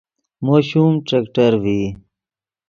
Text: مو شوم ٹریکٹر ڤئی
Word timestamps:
مو 0.45 0.55
شوم 0.67 0.93
ٹریکٹر 1.07 1.51
ڤئی 1.63 1.83